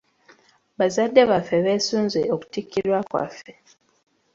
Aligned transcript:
Bazadde 0.77 1.21
baffe 1.31 1.57
beesunze 1.65 2.21
okutikkirwa 2.35 2.99
kwaffe. 3.09 3.53